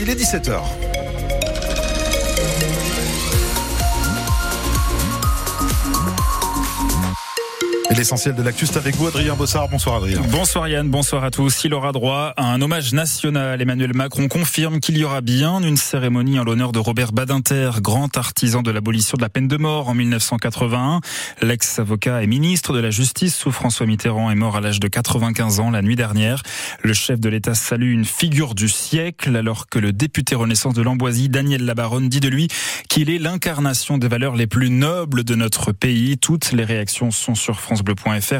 Il 0.00 0.10
est 0.10 0.16
17h. 0.16 0.95
L'essentiel 7.96 8.34
de 8.34 8.42
l'actu, 8.42 8.66
c'est 8.66 8.76
avec 8.76 8.94
vous, 8.96 9.06
Adrien 9.06 9.34
Bossard. 9.36 9.70
Bonsoir, 9.70 9.96
Adrien. 9.96 10.20
Bonsoir, 10.30 10.68
Yann. 10.68 10.86
Bonsoir 10.90 11.24
à 11.24 11.30
tous. 11.30 11.64
Il 11.64 11.72
aura 11.72 11.92
droit 11.92 12.34
à 12.36 12.44
un 12.52 12.60
hommage 12.60 12.92
national. 12.92 13.62
Emmanuel 13.62 13.94
Macron 13.94 14.28
confirme 14.28 14.80
qu'il 14.80 14.98
y 14.98 15.04
aura 15.04 15.22
bien 15.22 15.62
une 15.62 15.78
cérémonie 15.78 16.38
en 16.38 16.44
l'honneur 16.44 16.72
de 16.72 16.78
Robert 16.78 17.12
Badinter, 17.12 17.70
grand 17.80 18.14
artisan 18.18 18.60
de 18.60 18.70
l'abolition 18.70 19.16
de 19.16 19.22
la 19.22 19.30
peine 19.30 19.48
de 19.48 19.56
mort 19.56 19.88
en 19.88 19.94
1981. 19.94 21.00
L'ex-avocat 21.40 22.22
et 22.22 22.26
ministre 22.26 22.74
de 22.74 22.80
la 22.80 22.90
Justice 22.90 23.34
sous 23.34 23.50
François 23.50 23.86
Mitterrand 23.86 24.30
est 24.30 24.34
mort 24.34 24.56
à 24.56 24.60
l'âge 24.60 24.78
de 24.78 24.88
95 24.88 25.60
ans 25.60 25.70
la 25.70 25.80
nuit 25.80 25.96
dernière. 25.96 26.42
Le 26.82 26.92
chef 26.92 27.18
de 27.18 27.30
l'État 27.30 27.54
salue 27.54 27.92
une 27.92 28.04
figure 28.04 28.54
du 28.54 28.68
siècle 28.68 29.34
alors 29.34 29.68
que 29.70 29.78
le 29.78 29.94
député 29.94 30.34
Renaissance 30.34 30.74
de 30.74 30.82
l'Amboisie, 30.82 31.30
Daniel 31.30 31.64
Labaronne, 31.64 32.10
dit 32.10 32.20
de 32.20 32.28
lui 32.28 32.48
qu'il 32.90 33.08
est 33.08 33.18
l'incarnation 33.18 33.96
des 33.96 34.08
valeurs 34.08 34.36
les 34.36 34.46
plus 34.46 34.68
nobles 34.68 35.24
de 35.24 35.34
notre 35.34 35.72
pays. 35.72 36.18
Toutes 36.18 36.52
les 36.52 36.64
réactions 36.64 37.10
sont 37.10 37.34
sur 37.34 37.58
France 37.58 37.84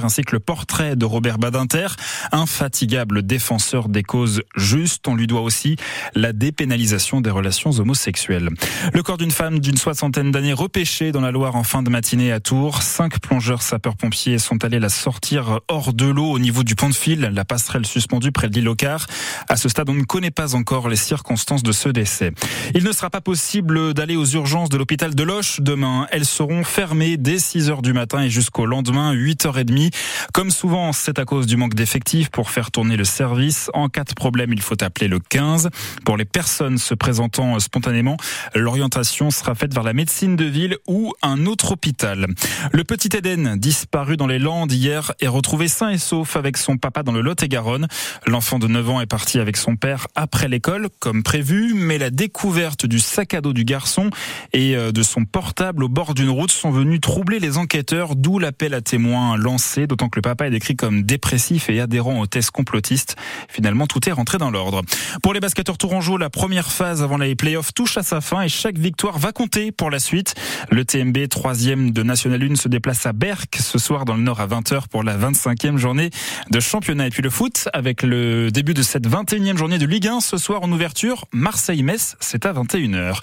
ainsi 0.02 0.22
que 0.22 0.34
le 0.34 0.40
portrait 0.40 0.96
de 0.96 1.04
Robert 1.04 1.38
Badinter, 1.38 1.88
infatigable 2.32 3.22
défenseur 3.22 3.88
des 3.88 4.02
causes 4.02 4.42
justes. 4.56 5.06
On 5.08 5.14
lui 5.14 5.26
doit 5.26 5.42
aussi 5.42 5.76
la 6.14 6.32
dépénalisation 6.32 7.20
des 7.20 7.30
relations 7.30 7.70
homosexuelles. 7.70 8.48
Le 8.92 9.02
corps 9.02 9.18
d'une 9.18 9.30
femme 9.30 9.58
d'une 9.58 9.76
soixantaine 9.76 10.30
d'années 10.30 10.52
repêché 10.52 11.12
dans 11.12 11.20
la 11.20 11.30
Loire 11.30 11.56
en 11.56 11.62
fin 11.62 11.82
de 11.82 11.90
matinée 11.90 12.32
à 12.32 12.40
Tours. 12.40 12.82
Cinq 12.82 13.20
plongeurs 13.20 13.62
sapeurs-pompiers 13.62 14.38
sont 14.38 14.64
allés 14.64 14.78
la 14.78 14.88
sortir 14.88 15.60
hors 15.68 15.92
de 15.92 16.06
l'eau 16.06 16.30
au 16.30 16.38
niveau 16.38 16.62
du 16.62 16.74
pont 16.74 16.88
de 16.88 16.94
fil, 16.94 17.20
la 17.20 17.44
passerelle 17.44 17.86
suspendue 17.86 18.32
près 18.32 18.48
de 18.48 18.54
l'île 18.54 18.68
Ocar. 18.68 19.06
À 19.48 19.56
ce 19.56 19.68
stade, 19.68 19.88
on 19.90 19.94
ne 19.94 20.04
connaît 20.04 20.30
pas 20.30 20.54
encore 20.54 20.88
les 20.88 20.96
circonstances 20.96 21.62
de 21.62 21.72
ce 21.72 21.88
décès. 21.88 22.32
Il 22.74 22.84
ne 22.84 22.92
sera 22.92 23.10
pas 23.10 23.20
possible 23.20 23.94
d'aller 23.94 24.16
aux 24.16 24.26
urgences 24.26 24.68
de 24.68 24.76
l'hôpital 24.76 25.14
de 25.14 25.22
Loche 25.22 25.60
demain. 25.60 26.06
Elles 26.10 26.24
seront 26.24 26.64
fermées 26.64 27.16
dès 27.16 27.38
6 27.38 27.70
heures 27.70 27.82
du 27.82 27.92
matin 27.92 28.22
et 28.22 28.30
jusqu'au 28.30 28.66
lendemain, 28.66 29.12
8h30. 29.36 29.92
Comme 30.32 30.50
souvent, 30.50 30.92
c'est 30.92 31.18
à 31.18 31.24
cause 31.24 31.46
du 31.46 31.56
manque 31.56 31.74
d'effectifs 31.74 32.30
pour 32.30 32.50
faire 32.50 32.70
tourner 32.70 32.96
le 32.96 33.04
service. 33.04 33.70
En 33.74 33.88
cas 33.88 34.04
de 34.04 34.14
problème, 34.14 34.52
il 34.52 34.60
faut 34.60 34.82
appeler 34.82 35.08
le 35.08 35.18
15. 35.18 35.70
Pour 36.04 36.16
les 36.16 36.24
personnes 36.24 36.78
se 36.78 36.94
présentant 36.94 37.58
spontanément, 37.58 38.16
l'orientation 38.54 39.30
sera 39.30 39.54
faite 39.54 39.74
vers 39.74 39.82
la 39.82 39.92
médecine 39.92 40.36
de 40.36 40.44
ville 40.44 40.76
ou 40.86 41.12
un 41.22 41.46
autre 41.46 41.72
hôpital. 41.72 42.26
Le 42.72 42.84
petit 42.84 43.16
Eden, 43.16 43.56
disparu 43.56 44.16
dans 44.16 44.26
les 44.26 44.38
Landes 44.38 44.72
hier, 44.72 45.12
est 45.20 45.28
retrouvé 45.28 45.68
sain 45.68 45.90
et 45.90 45.98
sauf 45.98 46.36
avec 46.36 46.56
son 46.56 46.76
papa 46.76 47.02
dans 47.02 47.12
le 47.12 47.20
Lot-et-Garonne. 47.20 47.88
L'enfant 48.26 48.58
de 48.58 48.66
9 48.66 48.90
ans 48.90 49.00
est 49.00 49.06
parti 49.06 49.38
avec 49.38 49.56
son 49.56 49.76
père 49.76 50.06
après 50.14 50.48
l'école, 50.48 50.88
comme 51.00 51.22
prévu, 51.22 51.74
mais 51.74 51.98
la 51.98 52.10
découverte 52.10 52.86
du 52.86 52.98
sac 52.98 53.34
à 53.34 53.40
dos 53.40 53.52
du 53.52 53.64
garçon 53.64 54.10
et 54.52 54.76
euh, 54.76 54.92
de 54.92 55.02
son 55.02 55.24
portable 55.24 55.84
au 55.84 55.88
bord 55.88 56.14
d'une 56.14 56.30
route 56.30 56.50
sont 56.50 56.70
venus 56.70 57.00
troubler 57.00 57.38
les 57.38 57.58
enquêteurs, 57.58 58.16
d'où 58.16 58.38
l'appel 58.38 58.74
à 58.74 58.80
témoins 58.80 59.25
lancé, 59.34 59.88
d'autant 59.88 60.08
que 60.08 60.18
le 60.18 60.22
papa 60.22 60.46
est 60.46 60.50
décrit 60.50 60.76
comme 60.76 61.02
dépressif 61.02 61.68
et 61.68 61.80
adhérent 61.80 62.20
aux 62.20 62.26
thèses 62.26 62.50
complotistes. 62.50 63.16
Finalement, 63.48 63.88
tout 63.88 64.08
est 64.08 64.12
rentré 64.12 64.38
dans 64.38 64.50
l'ordre. 64.50 64.82
Pour 65.22 65.34
les 65.34 65.40
basketteurs 65.40 65.78
tourangeaux, 65.78 66.18
la 66.18 66.30
première 66.30 66.70
phase 66.70 67.02
avant 67.02 67.16
les 67.16 67.34
playoffs 67.34 67.74
touche 67.74 67.98
à 67.98 68.04
sa 68.04 68.20
fin 68.20 68.42
et 68.42 68.48
chaque 68.48 68.78
victoire 68.78 69.18
va 69.18 69.32
compter 69.32 69.72
pour 69.72 69.90
la 69.90 69.98
suite. 69.98 70.34
Le 70.70 70.84
TMB, 70.84 71.28
troisième 71.28 71.90
de 71.90 72.02
National 72.04 72.42
1, 72.42 72.54
se 72.56 72.68
déplace 72.68 73.06
à 73.06 73.12
Berck 73.12 73.56
ce 73.56 73.78
soir 73.78 74.04
dans 74.04 74.14
le 74.14 74.22
Nord 74.22 74.40
à 74.40 74.46
20h 74.46 74.88
pour 74.88 75.02
la 75.02 75.16
25e 75.16 75.76
journée 75.76 76.10
de 76.50 76.60
championnat. 76.60 77.06
Et 77.06 77.10
puis 77.10 77.22
le 77.22 77.30
foot, 77.30 77.68
avec 77.72 78.02
le 78.02 78.50
début 78.50 78.74
de 78.74 78.82
cette 78.82 79.08
21e 79.08 79.56
journée 79.56 79.78
de 79.78 79.86
Ligue 79.86 80.08
1, 80.08 80.20
ce 80.20 80.36
soir 80.36 80.62
en 80.62 80.70
ouverture, 80.70 81.24
Marseille-Metz, 81.32 82.16
c'est 82.20 82.46
à 82.46 82.52
21h. 82.52 83.20